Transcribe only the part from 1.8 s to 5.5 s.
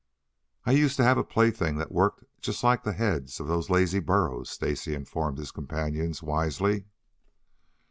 worked just like the heads of those lazy burros," Stacy informed